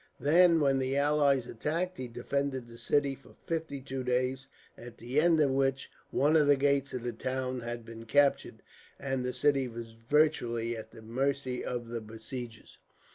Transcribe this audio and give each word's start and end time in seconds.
Then, 0.19 0.59
when 0.59 0.79
the 0.79 0.97
allies 0.97 1.45
attacked, 1.45 1.99
he 1.99 2.07
defended 2.07 2.67
the 2.67 2.79
city 2.79 3.13
for 3.13 3.35
fifty 3.45 3.79
two 3.79 4.03
days, 4.03 4.47
at 4.75 4.97
the 4.97 5.19
end 5.21 5.39
of 5.39 5.51
which 5.51 5.91
one 6.09 6.35
of 6.35 6.47
the 6.47 6.55
gates 6.55 6.91
of 6.95 7.03
the 7.03 7.13
town 7.13 7.59
had 7.59 7.85
been 7.85 8.05
captured, 8.05 8.63
and 8.99 9.23
the 9.23 9.31
city 9.31 9.67
was 9.67 9.91
virtually 9.91 10.75
at 10.75 10.89
the 10.89 11.03
mercy 11.03 11.63
of 11.63 11.89
the 11.89 12.01
besiegers. 12.01 12.79